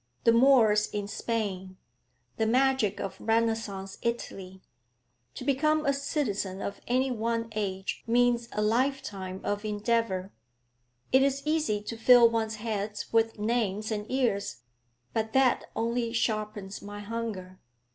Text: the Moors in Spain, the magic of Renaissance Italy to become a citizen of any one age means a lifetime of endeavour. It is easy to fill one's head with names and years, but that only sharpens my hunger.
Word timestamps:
the 0.23 0.31
Moors 0.31 0.87
in 0.87 1.07
Spain, 1.07 1.77
the 2.37 2.47
magic 2.47 2.99
of 2.99 3.21
Renaissance 3.21 3.99
Italy 4.01 4.63
to 5.35 5.43
become 5.45 5.85
a 5.85 5.93
citizen 5.93 6.59
of 6.59 6.81
any 6.87 7.11
one 7.11 7.49
age 7.51 8.03
means 8.07 8.49
a 8.53 8.63
lifetime 8.63 9.39
of 9.43 9.63
endeavour. 9.63 10.33
It 11.11 11.21
is 11.21 11.43
easy 11.45 11.83
to 11.83 11.95
fill 11.97 12.27
one's 12.27 12.55
head 12.55 12.97
with 13.11 13.37
names 13.37 13.91
and 13.91 14.07
years, 14.09 14.63
but 15.13 15.33
that 15.33 15.65
only 15.75 16.13
sharpens 16.13 16.81
my 16.81 17.01
hunger. 17.01 17.59